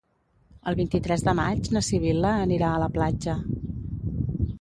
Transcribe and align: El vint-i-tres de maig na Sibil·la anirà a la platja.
El 0.69 0.77
vint-i-tres 0.77 1.25
de 1.27 1.35
maig 1.39 1.69
na 1.77 1.83
Sibil·la 1.87 2.31
anirà 2.47 2.71
a 2.71 2.79
la 2.85 2.89
platja. 2.97 3.37